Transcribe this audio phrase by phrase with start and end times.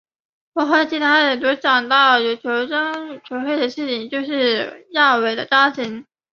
[0.53, 2.67] 我和其他人所想到有关
[3.23, 6.07] 球会的事情就是亚维的家庭。